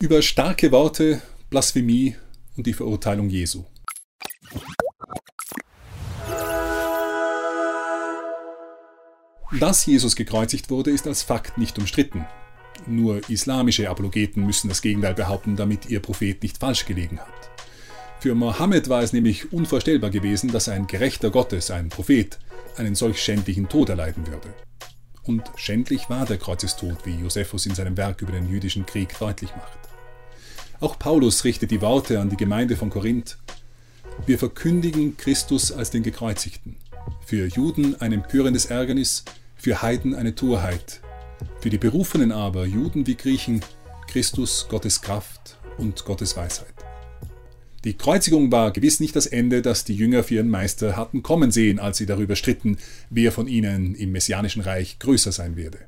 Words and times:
über 0.00 0.22
starke 0.22 0.70
Worte, 0.70 1.20
Blasphemie 1.50 2.14
und 2.56 2.68
die 2.68 2.72
Verurteilung 2.72 3.28
Jesu. 3.28 3.64
Dass 9.58 9.84
Jesus 9.86 10.14
gekreuzigt 10.14 10.70
wurde, 10.70 10.92
ist 10.92 11.08
als 11.08 11.24
Fakt 11.24 11.58
nicht 11.58 11.80
umstritten. 11.80 12.24
Nur 12.86 13.28
islamische 13.28 13.90
Apologeten 13.90 14.46
müssen 14.46 14.68
das 14.68 14.82
Gegenteil 14.82 15.14
behaupten, 15.14 15.56
damit 15.56 15.86
ihr 15.86 15.98
Prophet 15.98 16.44
nicht 16.44 16.58
falsch 16.58 16.86
gelegen 16.86 17.18
hat. 17.18 17.50
Für 18.20 18.36
Mohammed 18.36 18.88
war 18.88 19.02
es 19.02 19.12
nämlich 19.12 19.52
unvorstellbar 19.52 20.10
gewesen, 20.10 20.52
dass 20.52 20.68
ein 20.68 20.86
gerechter 20.86 21.30
Gottes, 21.30 21.72
ein 21.72 21.88
Prophet, 21.88 22.38
einen 22.76 22.94
solch 22.94 23.20
schändlichen 23.20 23.68
Tod 23.68 23.88
erleiden 23.88 24.28
würde. 24.28 24.54
Und 25.24 25.42
schändlich 25.56 26.08
war 26.08 26.24
der 26.24 26.38
Kreuzestod, 26.38 27.04
wie 27.04 27.16
Josephus 27.16 27.66
in 27.66 27.74
seinem 27.74 27.96
Werk 27.96 28.22
über 28.22 28.32
den 28.32 28.48
jüdischen 28.48 28.86
Krieg 28.86 29.18
deutlich 29.18 29.50
macht. 29.56 29.87
Auch 30.80 30.96
Paulus 30.96 31.42
richtet 31.42 31.72
die 31.72 31.80
Worte 31.80 32.20
an 32.20 32.30
die 32.30 32.36
Gemeinde 32.36 32.76
von 32.76 32.88
Korinth. 32.88 33.36
Wir 34.26 34.38
verkündigen 34.38 35.16
Christus 35.16 35.72
als 35.72 35.90
den 35.90 36.04
Gekreuzigten. 36.04 36.76
Für 37.26 37.46
Juden 37.46 38.00
ein 38.00 38.12
empörendes 38.12 38.66
Ärgernis, 38.66 39.24
für 39.56 39.82
Heiden 39.82 40.14
eine 40.14 40.36
Torheit. 40.36 41.00
Für 41.60 41.70
die 41.70 41.78
Berufenen 41.78 42.30
aber, 42.30 42.64
Juden 42.64 43.08
wie 43.08 43.16
Griechen, 43.16 43.60
Christus 44.06 44.66
Gottes 44.68 45.02
Kraft 45.02 45.58
und 45.78 46.04
Gottes 46.04 46.36
Weisheit. 46.36 46.74
Die 47.82 47.94
Kreuzigung 47.94 48.52
war 48.52 48.70
gewiss 48.70 49.00
nicht 49.00 49.16
das 49.16 49.26
Ende, 49.26 49.62
das 49.62 49.84
die 49.84 49.96
Jünger 49.96 50.22
für 50.22 50.34
ihren 50.34 50.50
Meister 50.50 50.96
hatten 50.96 51.24
kommen 51.24 51.50
sehen, 51.50 51.80
als 51.80 51.98
sie 51.98 52.06
darüber 52.06 52.36
stritten, 52.36 52.78
wer 53.10 53.32
von 53.32 53.48
ihnen 53.48 53.96
im 53.96 54.12
messianischen 54.12 54.62
Reich 54.62 55.00
größer 55.00 55.32
sein 55.32 55.56
werde. 55.56 55.78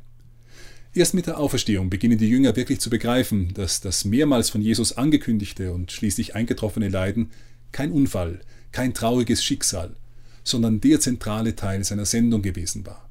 Erst 0.93 1.15
mit 1.15 1.29
der 1.29 1.39
Auferstehung 1.39 1.89
beginnen 1.89 2.19
die 2.19 2.29
Jünger 2.29 2.57
wirklich 2.57 2.81
zu 2.81 2.91
begreifen, 2.91 3.55
dass 3.55 3.81
das 3.81 4.05
mehrmals 4.05 4.51
von 4.51 4.61
Jesus 4.61 4.97
angekündigte 4.97 5.73
und 5.73 5.93
schließlich 5.93 6.35
eingetroffene 6.35 6.89
Leiden 6.89 7.31
kein 7.71 7.93
Unfall, 7.93 8.41
kein 8.73 8.93
trauriges 8.93 9.45
Schicksal, 9.45 9.95
sondern 10.43 10.81
der 10.81 10.99
zentrale 10.99 11.55
Teil 11.55 11.85
seiner 11.85 12.07
Sendung 12.07 12.43
gewesen 12.43 12.87
war. 12.87 13.09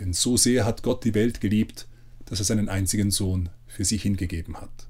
Denn 0.00 0.12
so 0.12 0.36
sehr 0.36 0.64
hat 0.64 0.82
Gott 0.82 1.04
die 1.04 1.14
Welt 1.14 1.40
geliebt, 1.40 1.86
dass 2.24 2.40
er 2.40 2.44
seinen 2.44 2.68
einzigen 2.68 3.12
Sohn 3.12 3.50
für 3.68 3.84
sie 3.84 3.98
hingegeben 3.98 4.56
hat. 4.60 4.88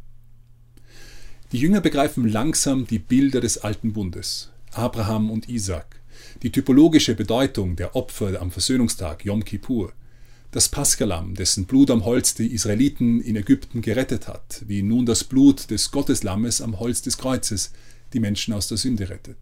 Die 1.53 1.59
Jünger 1.59 1.83
begreifen 1.83 2.27
langsam 2.27 2.87
die 2.87 2.99
Bilder 2.99 3.43
des 3.43 3.59
alten 3.59 3.93
Bundes, 3.93 4.51
Abraham 4.73 5.31
und 5.31 5.51
Isaac, 5.51 6.01
die 6.43 6.51
typologische 6.51 7.15
Bedeutung 7.15 7.77
der 7.77 7.95
Opfer 7.95 8.41
am 8.41 8.51
Versöhnungstag 8.51 9.25
Yom 9.27 9.45
Kippur, 9.45 9.93
das 10.57 10.71
Paschalamm, 10.71 11.35
dessen 11.35 11.67
Blut 11.67 11.91
am 11.91 12.07
Holz 12.07 12.35
die 12.35 12.51
Israeliten 12.51 13.21
in 13.21 13.37
Ägypten 13.37 13.83
gerettet 13.83 14.27
hat, 14.27 14.63
wie 14.67 14.83
nun 14.83 15.05
das 15.05 15.23
Blut 15.23 15.71
des 15.71 15.91
Gotteslammes 15.91 16.63
am 16.63 16.81
Holz 16.81 17.03
des 17.03 17.19
Kreuzes 17.19 17.73
die 18.15 18.21
Menschen 18.21 18.55
aus 18.55 18.67
der 18.67 18.79
Sünde 18.79 19.11
rettet. 19.11 19.37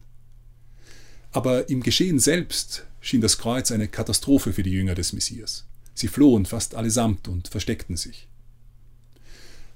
Aber 1.31 1.69
im 1.69 1.85
Geschehen 1.85 2.19
selbst 2.19 2.85
schien 3.01 3.21
das 3.21 3.39
Kreuz 3.39 3.71
eine 3.71 3.87
Katastrophe 3.87 4.53
für 4.53 4.65
die 4.65 4.73
Jünger 4.73 4.97
des 4.97 5.13
Messias. 5.13 5.65
Sie 5.95 6.09
flohen 6.09 6.47
fast 6.47 6.75
allesamt 6.75 7.29
und 7.29 7.47
versteckten 7.47 7.97
sich. 7.97 8.27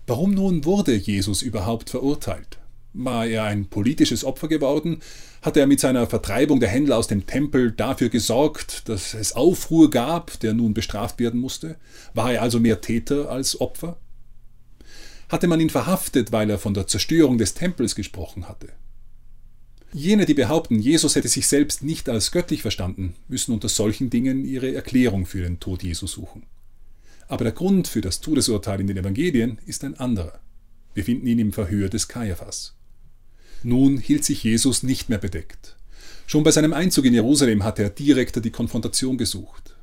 Warum 0.08 0.34
nun 0.34 0.64
wurde 0.64 0.96
Jesus 0.96 1.42
überhaupt 1.42 1.90
verurteilt? 1.90 2.58
War 3.00 3.28
er 3.28 3.44
ein 3.44 3.66
politisches 3.66 4.24
Opfer 4.24 4.48
geworden? 4.48 4.98
Hat 5.40 5.56
er 5.56 5.68
mit 5.68 5.78
seiner 5.78 6.08
Vertreibung 6.08 6.58
der 6.58 6.68
Händler 6.68 6.98
aus 6.98 7.06
dem 7.06 7.26
Tempel 7.26 7.70
dafür 7.70 8.08
gesorgt, 8.08 8.88
dass 8.88 9.14
es 9.14 9.34
Aufruhr 9.34 9.88
gab, 9.88 10.40
der 10.40 10.52
nun 10.52 10.74
bestraft 10.74 11.20
werden 11.20 11.38
musste? 11.38 11.76
War 12.12 12.32
er 12.32 12.42
also 12.42 12.58
mehr 12.58 12.80
Täter 12.80 13.30
als 13.30 13.60
Opfer? 13.60 13.98
Hatte 15.28 15.46
man 15.46 15.60
ihn 15.60 15.70
verhaftet, 15.70 16.32
weil 16.32 16.50
er 16.50 16.58
von 16.58 16.74
der 16.74 16.88
Zerstörung 16.88 17.38
des 17.38 17.54
Tempels 17.54 17.94
gesprochen 17.94 18.48
hatte? 18.48 18.70
Jene, 19.92 20.26
die 20.26 20.34
behaupten, 20.34 20.80
Jesus 20.80 21.14
hätte 21.14 21.28
sich 21.28 21.46
selbst 21.46 21.84
nicht 21.84 22.08
als 22.08 22.32
göttlich 22.32 22.62
verstanden, 22.62 23.14
müssen 23.28 23.52
unter 23.52 23.68
solchen 23.68 24.10
Dingen 24.10 24.44
ihre 24.44 24.74
Erklärung 24.74 25.24
für 25.24 25.42
den 25.42 25.60
Tod 25.60 25.84
Jesu 25.84 26.08
suchen. 26.08 26.42
Aber 27.28 27.44
der 27.44 27.52
Grund 27.52 27.86
für 27.86 28.00
das 28.00 28.20
Todesurteil 28.20 28.80
in 28.80 28.88
den 28.88 28.96
Evangelien 28.96 29.58
ist 29.66 29.84
ein 29.84 29.96
anderer. 30.00 30.40
Wir 30.94 31.04
finden 31.04 31.28
ihn 31.28 31.38
im 31.38 31.52
Verhör 31.52 31.88
des 31.88 32.08
Kaiaphas. 32.08 32.74
Nun 33.62 33.98
hielt 33.98 34.24
sich 34.24 34.44
Jesus 34.44 34.82
nicht 34.82 35.08
mehr 35.08 35.18
bedeckt. 35.18 35.76
Schon 36.26 36.44
bei 36.44 36.50
seinem 36.50 36.72
Einzug 36.72 37.04
in 37.04 37.14
Jerusalem 37.14 37.64
hatte 37.64 37.82
er 37.82 37.90
direkter 37.90 38.40
die 38.40 38.50
Konfrontation 38.50 39.18
gesucht. 39.18 39.74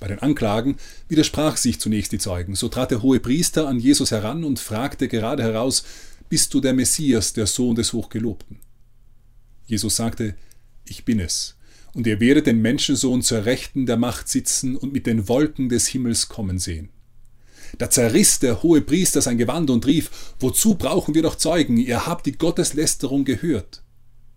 Bei 0.00 0.08
den 0.08 0.18
Anklagen 0.18 0.76
widersprach 1.08 1.56
sich 1.56 1.80
zunächst 1.80 2.12
die 2.12 2.18
Zeugen. 2.18 2.54
So 2.54 2.68
trat 2.68 2.90
der 2.90 3.02
hohe 3.02 3.20
Priester 3.20 3.66
an 3.68 3.80
Jesus 3.80 4.10
heran 4.10 4.44
und 4.44 4.58
fragte 4.58 5.08
gerade 5.08 5.42
heraus: 5.42 5.84
Bist 6.28 6.52
du 6.54 6.60
der 6.60 6.74
Messias, 6.74 7.32
der 7.32 7.46
Sohn 7.46 7.74
des 7.74 7.92
Hochgelobten? 7.92 8.58
Jesus 9.66 9.96
sagte: 9.96 10.34
Ich 10.84 11.04
bin 11.04 11.20
es 11.20 11.58
und 11.94 12.06
ihr 12.06 12.20
werdet 12.20 12.46
den 12.46 12.60
Menschensohn 12.60 13.22
zur 13.22 13.44
Rechten 13.44 13.86
der 13.86 13.96
Macht 13.96 14.28
sitzen 14.28 14.76
und 14.76 14.92
mit 14.92 15.06
den 15.06 15.28
Wolken 15.28 15.68
des 15.68 15.88
Himmels 15.88 16.28
kommen 16.28 16.58
sehen. 16.58 16.90
Da 17.76 17.90
zerriss 17.90 18.38
der 18.38 18.62
hohe 18.62 18.80
Priester 18.80 19.20
sein 19.20 19.38
Gewand 19.38 19.70
und 19.70 19.86
rief, 19.86 20.34
Wozu 20.40 20.74
brauchen 20.74 21.14
wir 21.14 21.22
noch 21.22 21.36
Zeugen? 21.36 21.76
Ihr 21.76 22.06
habt 22.06 22.26
die 22.26 22.38
Gotteslästerung 22.38 23.24
gehört. 23.24 23.82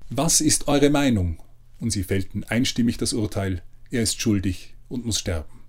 Was 0.10 0.42
ist 0.42 0.68
eure 0.68 0.90
Meinung? 0.90 1.42
Und 1.80 1.92
sie 1.92 2.04
fällten 2.04 2.44
einstimmig 2.44 2.98
das 2.98 3.14
Urteil, 3.14 3.64
er 3.90 4.04
ist 4.04 4.22
schuldig 4.22 4.76
und 4.90 5.06
muss 5.06 5.20
sterben. 5.20 5.62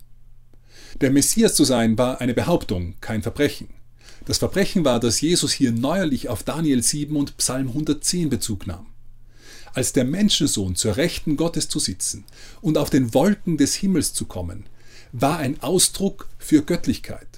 Der 1.01 1.11
Messias 1.11 1.55
zu 1.55 1.63
sein 1.63 1.97
war 1.97 2.21
eine 2.21 2.33
Behauptung, 2.33 2.95
kein 3.01 3.23
Verbrechen. 3.23 3.69
Das 4.25 4.37
Verbrechen 4.37 4.85
war, 4.85 4.99
dass 4.99 5.21
Jesus 5.21 5.53
hier 5.53 5.71
neuerlich 5.71 6.29
auf 6.29 6.43
Daniel 6.43 6.83
7 6.83 7.15
und 7.15 7.37
Psalm 7.37 7.69
110 7.69 8.29
Bezug 8.29 8.67
nahm 8.67 8.87
als 9.73 9.93
der 9.93 10.05
Menschensohn 10.05 10.75
zur 10.75 10.97
Rechten 10.97 11.35
Gottes 11.35 11.67
zu 11.67 11.79
sitzen 11.79 12.25
und 12.61 12.77
auf 12.77 12.89
den 12.89 13.13
Wolken 13.13 13.57
des 13.57 13.75
Himmels 13.75 14.13
zu 14.13 14.25
kommen, 14.25 14.65
war 15.11 15.37
ein 15.37 15.61
Ausdruck 15.61 16.29
für 16.37 16.63
Göttlichkeit. 16.63 17.32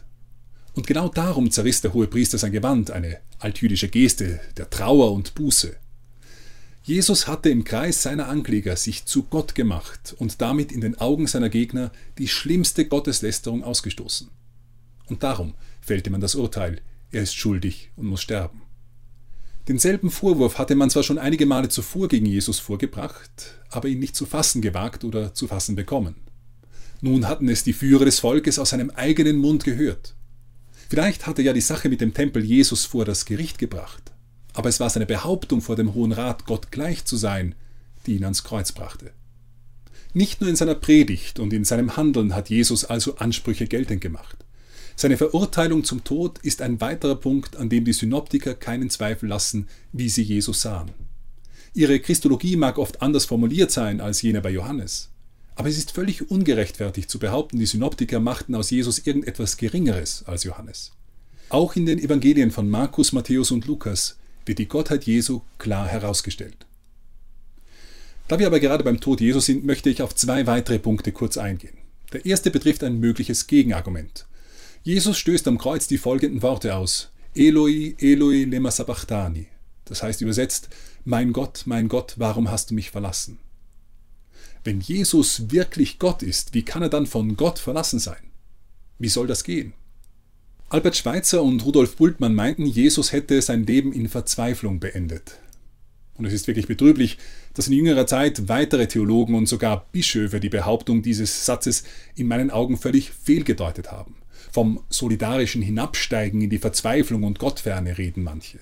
Und 0.75 0.87
genau 0.87 1.07
darum 1.07 1.49
zerriss 1.51 1.81
der 1.81 1.93
hohe 1.93 2.07
Priester 2.07 2.37
sein 2.37 2.51
Gewand, 2.51 2.91
eine 2.91 3.17
altjüdische 3.39 3.87
Geste 3.87 4.41
der 4.57 4.69
Trauer 4.69 5.13
und 5.13 5.33
Buße. 5.33 5.75
Jesus 6.83 7.27
hatte 7.27 7.49
im 7.49 7.63
Kreis 7.63 8.03
seiner 8.03 8.27
Ankläger 8.27 8.75
sich 8.75 9.05
zu 9.05 9.23
Gott 9.23 9.55
gemacht 9.55 10.15
und 10.19 10.41
damit 10.41 10.71
in 10.71 10.81
den 10.81 10.99
Augen 10.99 11.27
seiner 11.27 11.49
Gegner 11.49 11.91
die 12.17 12.27
schlimmste 12.27 12.85
Gotteslästerung 12.85 13.63
ausgestoßen. 13.63 14.29
Und 15.07 15.23
darum 15.23 15.55
fällte 15.81 16.09
man 16.09 16.21
das 16.21 16.35
Urteil, 16.35 16.81
er 17.11 17.23
ist 17.23 17.35
schuldig 17.35 17.91
und 17.95 18.07
muss 18.07 18.21
sterben. 18.21 18.61
Denselben 19.67 20.11
Vorwurf 20.11 20.59
hatte 20.59 20.75
man 20.75 20.89
zwar 20.89 21.03
schon 21.03 21.17
einige 21.17 21.45
Male 21.45 21.69
zuvor 21.69 22.07
gegen 22.07 22.25
Jesus 22.25 22.59
vorgebracht, 22.59 23.55
aber 23.69 23.87
ihn 23.87 23.99
nicht 23.99 24.15
zu 24.15 24.25
fassen 24.25 24.61
gewagt 24.61 25.03
oder 25.03 25.33
zu 25.33 25.47
fassen 25.47 25.75
bekommen. 25.75 26.15
Nun 27.01 27.27
hatten 27.27 27.49
es 27.49 27.63
die 27.63 27.73
Führer 27.73 28.05
des 28.05 28.19
Volkes 28.19 28.59
aus 28.59 28.71
seinem 28.71 28.89
eigenen 28.91 29.37
Mund 29.37 29.63
gehört. 29.63 30.14
Vielleicht 30.89 31.25
hatte 31.25 31.41
ja 31.41 31.53
die 31.53 31.61
Sache 31.61 31.89
mit 31.89 32.01
dem 32.01 32.13
Tempel 32.13 32.43
Jesus 32.43 32.85
vor 32.85 33.05
das 33.05 33.25
Gericht 33.25 33.57
gebracht, 33.57 34.11
aber 34.53 34.69
es 34.69 34.79
war 34.79 34.89
seine 34.89 35.05
Behauptung 35.05 35.61
vor 35.61 35.75
dem 35.75 35.93
Hohen 35.93 36.11
Rat, 36.11 36.45
Gott 36.45 36.71
gleich 36.71 37.05
zu 37.05 37.17
sein, 37.17 37.55
die 38.05 38.15
ihn 38.15 38.23
ans 38.23 38.43
Kreuz 38.43 38.71
brachte. 38.71 39.11
Nicht 40.13 40.39
nur 40.39 40.49
in 40.49 40.55
seiner 40.55 40.75
Predigt 40.75 41.39
und 41.39 41.51
in 41.51 41.65
seinem 41.65 41.97
Handeln 41.97 42.35
hat 42.35 42.49
Jesus 42.49 42.85
also 42.85 43.17
Ansprüche 43.17 43.67
geltend 43.67 43.99
gemacht. 43.99 44.37
Seine 44.95 45.17
Verurteilung 45.17 45.83
zum 45.83 46.05
Tod 46.05 46.39
ist 46.39 46.61
ein 46.61 46.79
weiterer 46.79 47.15
Punkt, 47.15 47.57
an 47.57 47.67
dem 47.67 47.83
die 47.83 47.91
Synoptiker 47.91 48.53
keinen 48.53 48.89
Zweifel 48.89 49.27
lassen, 49.27 49.67
wie 49.91 50.07
sie 50.07 50.21
Jesus 50.21 50.61
sahen. 50.61 50.91
Ihre 51.73 51.99
Christologie 51.99 52.55
mag 52.55 52.77
oft 52.77 53.01
anders 53.01 53.25
formuliert 53.25 53.71
sein 53.71 53.99
als 53.99 54.21
jene 54.21 54.39
bei 54.39 54.51
Johannes. 54.51 55.09
Aber 55.55 55.69
es 55.69 55.77
ist 55.77 55.91
völlig 55.91 56.29
ungerechtfertigt 56.29 57.09
zu 57.09 57.17
behaupten, 57.17 57.59
die 57.59 57.65
Synoptiker 57.65 58.19
machten 58.19 58.55
aus 58.55 58.69
Jesus 58.69 58.99
irgendetwas 58.99 59.57
Geringeres 59.57 60.23
als 60.27 60.43
Johannes. 60.43 60.91
Auch 61.49 61.75
in 61.75 61.85
den 61.85 61.99
Evangelien 61.99 62.51
von 62.51 62.69
Markus, 62.69 63.13
Matthäus 63.13 63.51
und 63.51 63.65
Lukas 63.65 64.17
wird 64.45 64.59
die 64.59 64.67
Gottheit 64.67 65.05
Jesu 65.05 65.41
klar 65.57 65.87
herausgestellt. 65.87 66.65
Da 68.27 68.39
wir 68.39 68.47
aber 68.47 68.59
gerade 68.59 68.83
beim 68.83 68.99
Tod 68.99 69.21
Jesu 69.21 69.39
sind, 69.39 69.65
möchte 69.65 69.89
ich 69.89 70.01
auf 70.01 70.15
zwei 70.15 70.47
weitere 70.47 70.79
Punkte 70.79 71.11
kurz 71.11 71.37
eingehen. 71.37 71.77
Der 72.11 72.25
erste 72.25 72.49
betrifft 72.51 72.83
ein 72.83 72.99
mögliches 72.99 73.47
Gegenargument. 73.47 74.25
Jesus 74.83 75.17
stößt 75.17 75.47
am 75.47 75.57
Kreuz 75.57 75.87
die 75.87 75.97
folgenden 75.97 76.41
Worte 76.41 76.75
aus. 76.75 77.11
Eloi, 77.35 77.95
Eloi, 77.99 78.43
lema 78.43 78.71
sabachthani. 78.71 79.47
Das 79.85 80.01
heißt 80.01 80.21
übersetzt, 80.21 80.69
mein 81.03 81.33
Gott, 81.33 81.63
mein 81.65 81.87
Gott, 81.87 82.15
warum 82.17 82.49
hast 82.49 82.71
du 82.71 82.75
mich 82.75 82.89
verlassen? 82.89 83.37
Wenn 84.65 84.81
Jesus 84.81 85.51
wirklich 85.51 85.99
Gott 85.99 86.23
ist, 86.23 86.55
wie 86.55 86.63
kann 86.63 86.81
er 86.81 86.89
dann 86.89 87.05
von 87.05 87.37
Gott 87.37 87.59
verlassen 87.59 87.99
sein? 87.99 88.31
Wie 88.97 89.09
soll 89.09 89.27
das 89.27 89.43
gehen? 89.43 89.73
Albert 90.69 90.97
Schweitzer 90.97 91.43
und 91.43 91.63
Rudolf 91.63 91.97
Bultmann 91.97 92.33
meinten, 92.33 92.65
Jesus 92.65 93.11
hätte 93.11 93.39
sein 93.43 93.67
Leben 93.67 93.93
in 93.93 94.09
Verzweiflung 94.09 94.79
beendet. 94.79 95.37
Und 96.15 96.25
es 96.25 96.33
ist 96.33 96.47
wirklich 96.47 96.65
betrüblich, 96.65 97.19
dass 97.53 97.67
in 97.67 97.73
jüngerer 97.73 98.07
Zeit 98.07 98.49
weitere 98.49 98.87
Theologen 98.87 99.35
und 99.35 99.47
sogar 99.47 99.85
Bischöfe 99.91 100.39
die 100.39 100.49
Behauptung 100.49 101.03
dieses 101.03 101.45
Satzes 101.45 101.83
in 102.15 102.27
meinen 102.27 102.49
Augen 102.49 102.77
völlig 102.77 103.11
fehlgedeutet 103.11 103.91
haben. 103.91 104.15
Vom 104.51 104.81
solidarischen 104.89 105.61
Hinabsteigen 105.61 106.41
in 106.41 106.49
die 106.49 106.57
Verzweiflung 106.57 107.21
und 107.21 107.37
Gottferne 107.37 107.99
reden 107.99 108.23
manche. 108.23 108.57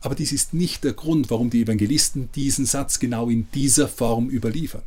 Aber 0.00 0.14
dies 0.14 0.32
ist 0.32 0.54
nicht 0.54 0.84
der 0.84 0.92
Grund, 0.92 1.30
warum 1.30 1.50
die 1.50 1.62
Evangelisten 1.62 2.30
diesen 2.34 2.66
Satz 2.66 2.98
genau 2.98 3.28
in 3.28 3.48
dieser 3.52 3.88
Form 3.88 4.30
überliefern. 4.30 4.84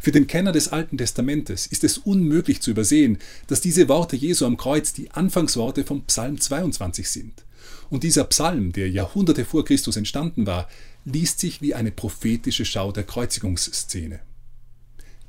Für 0.00 0.12
den 0.12 0.26
Kenner 0.26 0.52
des 0.52 0.68
Alten 0.68 0.98
Testamentes 0.98 1.66
ist 1.66 1.84
es 1.84 1.98
unmöglich 1.98 2.60
zu 2.60 2.70
übersehen, 2.70 3.18
dass 3.46 3.60
diese 3.60 3.88
Worte 3.88 4.16
Jesu 4.16 4.46
am 4.46 4.56
Kreuz 4.56 4.92
die 4.92 5.10
Anfangsworte 5.10 5.84
vom 5.84 6.02
Psalm 6.04 6.40
22 6.40 7.08
sind. 7.08 7.44
Und 7.88 8.02
dieser 8.02 8.24
Psalm, 8.24 8.72
der 8.72 8.90
Jahrhunderte 8.90 9.44
vor 9.44 9.64
Christus 9.64 9.96
entstanden 9.96 10.46
war, 10.46 10.68
liest 11.04 11.40
sich 11.40 11.62
wie 11.62 11.74
eine 11.74 11.92
prophetische 11.92 12.64
Schau 12.64 12.92
der 12.92 13.04
Kreuzigungsszene. 13.04 14.20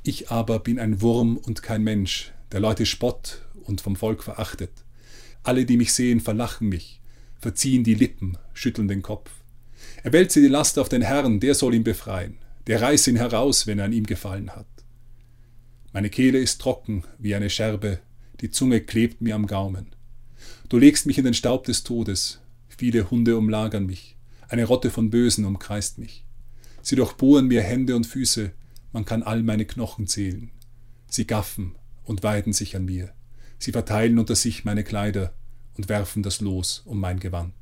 Ich 0.03 0.29
aber 0.31 0.59
bin 0.59 0.79
ein 0.79 1.01
Wurm 1.01 1.37
und 1.37 1.63
kein 1.63 1.83
Mensch, 1.83 2.31
der 2.51 2.59
Leute 2.59 2.85
spott 2.85 3.41
und 3.63 3.81
vom 3.81 3.95
Volk 3.95 4.23
verachtet. 4.23 4.71
Alle, 5.43 5.65
die 5.65 5.77
mich 5.77 5.93
sehen, 5.93 6.19
verlachen 6.19 6.69
mich, 6.69 6.99
verziehen 7.43 7.83
die 7.83 7.93
Lippen, 7.93 8.37
schütteln 8.53 8.87
den 8.87 9.03
Kopf. 9.03 9.29
Er 10.01 10.11
wälze 10.11 10.41
die 10.41 10.47
Last 10.47 10.79
auf 10.79 10.89
den 10.89 11.03
Herrn, 11.03 11.39
der 11.39 11.53
soll 11.53 11.75
ihn 11.75 11.83
befreien 11.83 12.39
der 12.67 12.81
reiß 12.81 13.07
ihn 13.07 13.15
heraus, 13.15 13.67
wenn 13.67 13.79
er 13.79 13.85
an 13.85 13.93
ihm 13.93 14.05
gefallen 14.05 14.51
hat. 14.51 14.67
Meine 15.91 16.09
Kehle 16.09 16.39
ist 16.39 16.61
trocken 16.61 17.03
wie 17.19 17.35
eine 17.35 17.49
Scherbe, 17.49 17.99
die 18.41 18.49
Zunge 18.49 18.81
klebt 18.81 19.21
mir 19.21 19.35
am 19.35 19.47
Gaumen. 19.47 19.87
Du 20.69 20.77
legst 20.77 21.05
mich 21.05 21.17
in 21.17 21.25
den 21.25 21.33
Staub 21.33 21.65
des 21.65 21.83
Todes, 21.83 22.39
viele 22.67 23.11
Hunde 23.11 23.37
umlagern 23.37 23.85
mich, 23.85 24.17
eine 24.47 24.65
Rotte 24.65 24.89
von 24.89 25.09
Bösen 25.09 25.45
umkreist 25.45 25.97
mich. 25.99 26.25
Sie 26.81 26.95
durchbohren 26.95 27.47
mir 27.47 27.61
Hände 27.61 27.95
und 27.95 28.07
Füße, 28.07 28.51
man 28.91 29.05
kann 29.05 29.23
all 29.23 29.43
meine 29.43 29.65
Knochen 29.65 30.07
zählen. 30.07 30.51
Sie 31.07 31.27
gaffen 31.27 31.75
und 32.03 32.23
weiden 32.23 32.53
sich 32.53 32.75
an 32.75 32.85
mir, 32.85 33.13
sie 33.59 33.71
verteilen 33.71 34.19
unter 34.19 34.35
sich 34.35 34.65
meine 34.65 34.83
Kleider 34.83 35.33
und 35.77 35.89
werfen 35.89 36.23
das 36.23 36.41
Los 36.41 36.81
um 36.85 36.99
mein 36.99 37.19
Gewand. 37.19 37.53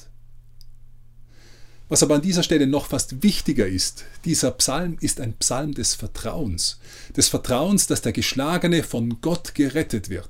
Was 1.92 2.04
aber 2.04 2.16
an 2.16 2.22
dieser 2.22 2.44
Stelle 2.44 2.68
noch 2.68 2.86
fast 2.86 3.22
wichtiger 3.22 3.68
ist, 3.68 4.06
dieser 4.24 4.52
Psalm 4.52 4.96
ist 5.02 5.20
ein 5.20 5.34
Psalm 5.34 5.74
des 5.74 5.94
Vertrauens, 5.94 6.80
des 7.18 7.28
Vertrauens, 7.28 7.86
dass 7.86 8.02
der 8.02 8.14
Geschlagene 8.14 8.84
von 8.84 9.20
Gott 9.20 9.56
gerettet 9.56 10.10
wird. 10.10 10.30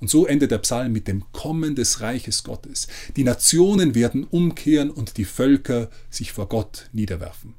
Und 0.00 0.10
so 0.10 0.26
endet 0.26 0.50
der 0.50 0.58
Psalm 0.58 0.92
mit 0.92 1.06
dem 1.06 1.22
Kommen 1.30 1.76
des 1.76 2.00
Reiches 2.00 2.42
Gottes. 2.42 2.88
Die 3.14 3.22
Nationen 3.22 3.94
werden 3.94 4.24
umkehren 4.24 4.90
und 4.90 5.16
die 5.18 5.24
Völker 5.24 5.88
sich 6.10 6.32
vor 6.32 6.48
Gott 6.48 6.88
niederwerfen. 6.92 7.54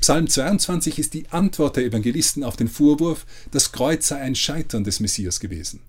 Psalm 0.00 0.28
22 0.28 0.98
ist 0.98 1.14
die 1.14 1.28
Antwort 1.28 1.76
der 1.76 1.84
Evangelisten 1.84 2.42
auf 2.42 2.56
den 2.56 2.66
Vorwurf, 2.66 3.24
das 3.52 3.70
Kreuz 3.70 4.08
sei 4.08 4.16
ein 4.20 4.34
Scheitern 4.34 4.82
des 4.82 4.98
Messias 4.98 5.38
gewesen. 5.38 5.82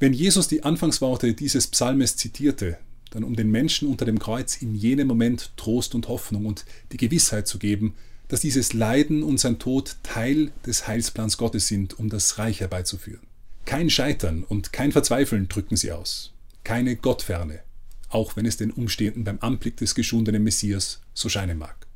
Wenn 0.00 0.12
Jesus 0.12 0.46
die 0.46 0.62
Anfangsworte 0.62 1.34
dieses 1.34 1.66
Psalmes 1.66 2.16
zitierte, 2.16 2.78
dann 3.10 3.24
um 3.24 3.34
den 3.34 3.50
Menschen 3.50 3.88
unter 3.88 4.04
dem 4.04 4.20
Kreuz 4.20 4.62
in 4.62 4.76
jenem 4.76 5.08
Moment 5.08 5.50
Trost 5.56 5.94
und 5.94 6.06
Hoffnung 6.06 6.46
und 6.46 6.64
die 6.92 6.98
Gewissheit 6.98 7.48
zu 7.48 7.58
geben, 7.58 7.94
dass 8.28 8.40
dieses 8.40 8.74
Leiden 8.74 9.24
und 9.24 9.40
sein 9.40 9.58
Tod 9.58 9.96
Teil 10.04 10.52
des 10.64 10.86
Heilsplans 10.86 11.36
Gottes 11.36 11.66
sind, 11.66 11.98
um 11.98 12.10
das 12.10 12.38
Reich 12.38 12.60
herbeizuführen. 12.60 13.26
Kein 13.64 13.90
Scheitern 13.90 14.44
und 14.44 14.72
kein 14.72 14.92
Verzweifeln 14.92 15.48
drücken 15.48 15.76
sie 15.76 15.90
aus, 15.90 16.32
keine 16.62 16.94
Gottferne, 16.94 17.60
auch 18.08 18.36
wenn 18.36 18.46
es 18.46 18.56
den 18.56 18.70
Umstehenden 18.70 19.24
beim 19.24 19.38
Anblick 19.40 19.78
des 19.78 19.94
geschundenen 19.96 20.44
Messias 20.44 21.00
so 21.12 21.28
scheinen 21.28 21.58
mag. 21.58 21.86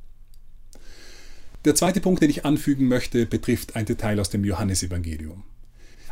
Der 1.64 1.76
zweite 1.76 2.00
Punkt, 2.00 2.20
den 2.20 2.30
ich 2.30 2.44
anfügen 2.44 2.88
möchte, 2.88 3.26
betrifft 3.26 3.76
ein 3.76 3.86
Detail 3.86 4.18
aus 4.18 4.30
dem 4.30 4.44
Johannesevangelium. 4.44 5.44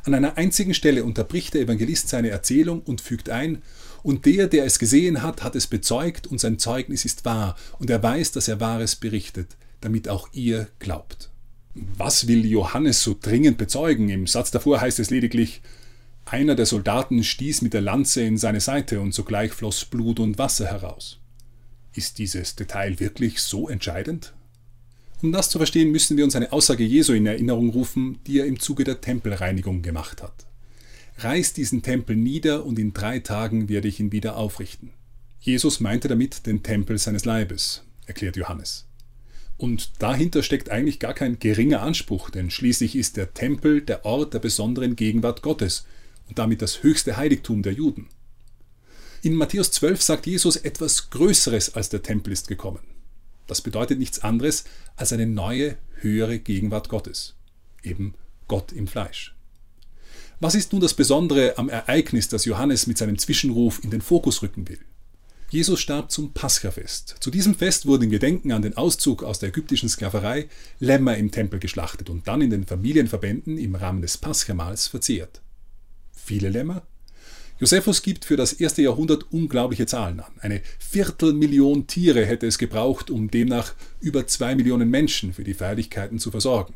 An 0.04 0.14
einer 0.14 0.36
einzigen 0.36 0.74
Stelle 0.74 1.04
unterbricht 1.04 1.54
der 1.54 1.62
Evangelist 1.62 2.08
seine 2.08 2.30
Erzählung 2.30 2.80
und 2.82 3.00
fügt 3.00 3.28
ein, 3.28 3.62
und 4.02 4.24
der, 4.24 4.46
der 4.46 4.64
es 4.64 4.78
gesehen 4.78 5.22
hat, 5.22 5.42
hat 5.42 5.54
es 5.56 5.66
bezeugt, 5.66 6.26
und 6.26 6.40
sein 6.40 6.58
Zeugnis 6.58 7.04
ist 7.04 7.24
wahr, 7.24 7.56
und 7.78 7.90
er 7.90 8.02
weiß, 8.02 8.32
dass 8.32 8.48
er 8.48 8.60
Wahres 8.60 8.96
berichtet, 8.96 9.56
damit 9.80 10.08
auch 10.08 10.28
ihr 10.32 10.68
glaubt. 10.78 11.30
Was 11.74 12.26
will 12.26 12.46
Johannes 12.46 13.02
so 13.02 13.16
dringend 13.20 13.58
bezeugen? 13.58 14.08
Im 14.08 14.26
Satz 14.26 14.50
davor 14.50 14.80
heißt 14.80 14.98
es 14.98 15.10
lediglich, 15.10 15.60
einer 16.24 16.54
der 16.54 16.66
Soldaten 16.66 17.22
stieß 17.24 17.62
mit 17.62 17.74
der 17.74 17.80
Lanze 17.80 18.22
in 18.22 18.38
seine 18.38 18.60
Seite 18.60 19.00
und 19.00 19.12
sogleich 19.12 19.52
floss 19.52 19.84
Blut 19.84 20.20
und 20.20 20.38
Wasser 20.38 20.66
heraus. 20.66 21.18
Ist 21.92 22.18
dieses 22.18 22.56
Detail 22.56 23.00
wirklich 23.00 23.40
so 23.40 23.68
entscheidend? 23.68 24.32
Um 25.22 25.32
das 25.32 25.50
zu 25.50 25.58
verstehen, 25.58 25.90
müssen 25.90 26.16
wir 26.16 26.24
uns 26.24 26.34
eine 26.34 26.52
Aussage 26.52 26.84
Jesu 26.84 27.12
in 27.12 27.26
Erinnerung 27.26 27.70
rufen, 27.70 28.18
die 28.26 28.38
er 28.38 28.46
im 28.46 28.58
Zuge 28.58 28.84
der 28.84 29.00
Tempelreinigung 29.00 29.82
gemacht 29.82 30.22
hat. 30.22 30.46
Reiß 31.18 31.52
diesen 31.52 31.82
Tempel 31.82 32.16
nieder 32.16 32.64
und 32.64 32.78
in 32.78 32.94
drei 32.94 33.18
Tagen 33.18 33.68
werde 33.68 33.88
ich 33.88 34.00
ihn 34.00 34.12
wieder 34.12 34.36
aufrichten. 34.36 34.90
Jesus 35.40 35.80
meinte 35.80 36.08
damit 36.08 36.46
den 36.46 36.62
Tempel 36.62 36.96
seines 36.96 37.26
Leibes, 37.26 37.82
erklärt 38.06 38.36
Johannes. 38.36 38.86
Und 39.58 39.92
dahinter 39.98 40.42
steckt 40.42 40.70
eigentlich 40.70 40.98
gar 40.98 41.12
kein 41.12 41.38
geringer 41.38 41.82
Anspruch, 41.82 42.30
denn 42.30 42.50
schließlich 42.50 42.96
ist 42.96 43.18
der 43.18 43.34
Tempel 43.34 43.82
der 43.82 44.06
Ort 44.06 44.32
der 44.32 44.38
besonderen 44.38 44.96
Gegenwart 44.96 45.42
Gottes 45.42 45.86
und 46.28 46.38
damit 46.38 46.62
das 46.62 46.82
höchste 46.82 47.18
Heiligtum 47.18 47.62
der 47.62 47.74
Juden. 47.74 48.08
In 49.20 49.34
Matthäus 49.34 49.70
12 49.72 50.00
sagt 50.00 50.26
Jesus 50.26 50.56
etwas 50.56 51.10
Größeres 51.10 51.74
als 51.74 51.90
der 51.90 52.02
Tempel 52.02 52.32
ist 52.32 52.48
gekommen. 52.48 52.80
Das 53.50 53.62
bedeutet 53.62 53.98
nichts 53.98 54.20
anderes 54.20 54.62
als 54.94 55.12
eine 55.12 55.26
neue, 55.26 55.76
höhere 55.96 56.38
Gegenwart 56.38 56.88
Gottes. 56.88 57.34
Eben 57.82 58.14
Gott 58.46 58.70
im 58.70 58.86
Fleisch. 58.86 59.34
Was 60.38 60.54
ist 60.54 60.70
nun 60.70 60.80
das 60.80 60.94
Besondere 60.94 61.58
am 61.58 61.68
Ereignis, 61.68 62.28
das 62.28 62.44
Johannes 62.44 62.86
mit 62.86 62.96
seinem 62.96 63.18
Zwischenruf 63.18 63.82
in 63.82 63.90
den 63.90 64.02
Fokus 64.02 64.42
rücken 64.42 64.68
will? 64.68 64.78
Jesus 65.48 65.80
starb 65.80 66.12
zum 66.12 66.32
Paschafest. 66.32 67.16
Zu 67.18 67.32
diesem 67.32 67.56
Fest 67.56 67.86
wurden 67.86 68.04
in 68.04 68.10
Gedenken 68.10 68.52
an 68.52 68.62
den 68.62 68.76
Auszug 68.76 69.24
aus 69.24 69.40
der 69.40 69.48
ägyptischen 69.48 69.88
Sklaverei 69.88 70.48
Lämmer 70.78 71.16
im 71.16 71.32
Tempel 71.32 71.58
geschlachtet 71.58 72.08
und 72.08 72.28
dann 72.28 72.42
in 72.42 72.50
den 72.50 72.66
Familienverbänden 72.66 73.58
im 73.58 73.74
Rahmen 73.74 74.00
des 74.00 74.16
Paschamahls 74.16 74.86
verzehrt. 74.86 75.42
Viele 76.12 76.50
Lämmer? 76.50 76.86
Josephus 77.60 78.00
gibt 78.00 78.24
für 78.24 78.38
das 78.38 78.54
erste 78.54 78.80
Jahrhundert 78.80 79.26
unglaubliche 79.32 79.84
Zahlen 79.84 80.20
an. 80.20 80.32
Eine 80.40 80.62
Viertelmillion 80.78 81.86
Tiere 81.86 82.24
hätte 82.24 82.46
es 82.46 82.56
gebraucht, 82.56 83.10
um 83.10 83.30
demnach 83.30 83.74
über 84.00 84.26
zwei 84.26 84.54
Millionen 84.54 84.88
Menschen 84.88 85.34
für 85.34 85.44
die 85.44 85.52
Feierlichkeiten 85.52 86.18
zu 86.18 86.30
versorgen. 86.30 86.72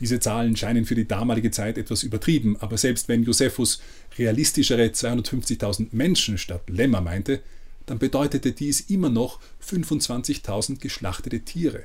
Diese 0.00 0.20
Zahlen 0.20 0.56
scheinen 0.56 0.84
für 0.84 0.94
die 0.94 1.08
damalige 1.08 1.50
Zeit 1.50 1.78
etwas 1.78 2.02
übertrieben, 2.02 2.58
aber 2.60 2.76
selbst 2.76 3.08
wenn 3.08 3.22
Josephus 3.22 3.80
realistischere 4.18 4.88
250.000 4.88 5.88
Menschen 5.92 6.36
statt 6.36 6.68
Lämmer 6.68 7.00
meinte, 7.00 7.40
dann 7.86 7.98
bedeutete 7.98 8.52
dies 8.52 8.82
immer 8.82 9.08
noch 9.08 9.40
25.000 9.66 10.80
geschlachtete 10.80 11.40
Tiere. 11.40 11.84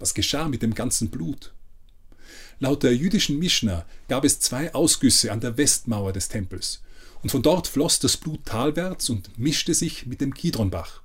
Was 0.00 0.14
geschah 0.14 0.48
mit 0.48 0.62
dem 0.62 0.74
ganzen 0.74 1.10
Blut? 1.10 1.52
Laut 2.58 2.82
der 2.82 2.96
jüdischen 2.96 3.38
Mishnah 3.38 3.86
gab 4.08 4.24
es 4.24 4.40
zwei 4.40 4.74
Ausgüsse 4.74 5.30
an 5.30 5.40
der 5.40 5.56
Westmauer 5.56 6.12
des 6.12 6.28
Tempels 6.28 6.82
und 7.22 7.30
von 7.30 7.42
dort 7.42 7.68
floss 7.68 7.98
das 7.98 8.16
Blut 8.16 8.44
talwärts 8.44 9.10
und 9.10 9.38
mischte 9.38 9.74
sich 9.74 10.06
mit 10.06 10.20
dem 10.20 10.34
Kidronbach. 10.34 11.02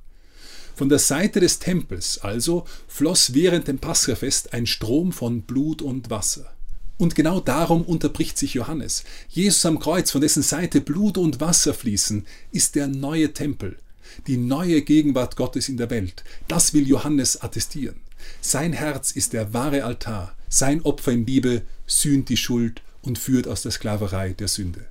Von 0.75 0.89
der 0.89 0.99
Seite 0.99 1.39
des 1.39 1.59
Tempels 1.59 2.19
also 2.19 2.65
floss 2.87 3.33
während 3.33 3.67
dem 3.67 3.79
Paschafest 3.79 4.53
ein 4.53 4.67
Strom 4.67 5.11
von 5.11 5.41
Blut 5.41 5.81
und 5.81 6.09
Wasser. 6.09 6.53
Und 6.97 7.15
genau 7.15 7.39
darum 7.39 7.83
unterbricht 7.83 8.37
sich 8.37 8.55
Johannes. 8.55 9.03
Jesus 9.29 9.65
am 9.65 9.79
Kreuz, 9.79 10.11
von 10.11 10.21
dessen 10.21 10.43
Seite 10.43 10.81
Blut 10.81 11.17
und 11.17 11.39
Wasser 11.39 11.73
fließen, 11.73 12.25
ist 12.51 12.75
der 12.75 12.87
neue 12.87 13.33
Tempel, 13.33 13.77
die 14.25 14.37
neue 14.37 14.81
Gegenwart 14.81 15.35
Gottes 15.35 15.69
in 15.69 15.77
der 15.77 15.89
Welt. 15.91 16.23
Das 16.47 16.73
will 16.73 16.87
Johannes 16.87 17.41
attestieren. 17.41 18.01
Sein 18.41 18.73
Herz 18.73 19.11
ist 19.11 19.33
der 19.33 19.53
wahre 19.53 19.83
Altar, 19.83 20.35
sein 20.49 20.81
Opfer 20.83 21.11
in 21.11 21.25
Liebe 21.25 21.63
sühnt 21.85 22.29
die 22.29 22.37
Schuld 22.37 22.81
und 23.01 23.19
führt 23.19 23.47
aus 23.47 23.61
der 23.61 23.71
Sklaverei 23.71 24.33
der 24.33 24.47
Sünde. 24.47 24.87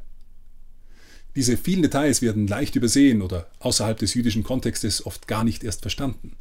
Diese 1.36 1.58
vielen 1.58 1.82
Details 1.82 2.22
werden 2.22 2.46
leicht 2.46 2.76
übersehen 2.76 3.20
oder 3.20 3.50
außerhalb 3.60 3.98
des 3.98 4.14
jüdischen 4.14 4.42
Kontextes 4.42 5.04
oft 5.04 5.28
gar 5.28 5.44
nicht 5.44 5.62
erst 5.62 5.82
verstanden. 5.82 6.32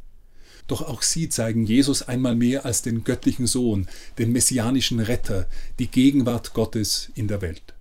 Doch 0.66 0.82
auch 0.82 1.02
sie 1.02 1.28
zeigen 1.28 1.64
Jesus 1.66 2.02
einmal 2.02 2.34
mehr 2.34 2.64
als 2.64 2.80
den 2.82 3.04
göttlichen 3.04 3.46
Sohn, 3.46 3.86
den 4.18 4.32
messianischen 4.32 4.98
Retter, 4.98 5.48
die 5.78 5.88
Gegenwart 5.88 6.54
Gottes 6.54 7.12
in 7.14 7.28
der 7.28 7.42
Welt. 7.42 7.74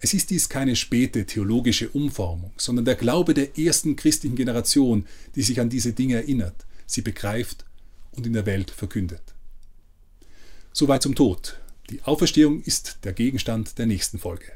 Es 0.00 0.14
ist 0.14 0.30
dies 0.30 0.48
keine 0.48 0.76
späte 0.76 1.26
theologische 1.26 1.88
Umformung, 1.88 2.52
sondern 2.56 2.84
der 2.84 2.94
Glaube 2.94 3.34
der 3.34 3.58
ersten 3.58 3.96
christlichen 3.96 4.36
Generation, 4.36 5.06
die 5.34 5.42
sich 5.42 5.60
an 5.60 5.68
diese 5.68 5.92
Dinge 5.92 6.14
erinnert, 6.14 6.66
sie 6.86 7.02
begreift 7.02 7.64
und 8.12 8.26
in 8.26 8.32
der 8.32 8.46
Welt 8.46 8.70
verkündet. 8.70 9.34
Soweit 10.72 11.02
zum 11.02 11.16
Tod. 11.16 11.58
Die 11.90 12.02
Auferstehung 12.04 12.62
ist 12.62 12.98
der 13.02 13.12
Gegenstand 13.12 13.76
der 13.78 13.86
nächsten 13.86 14.20
Folge. 14.20 14.52